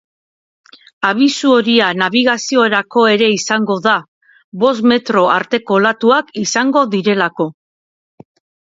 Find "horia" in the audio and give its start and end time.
1.57-1.89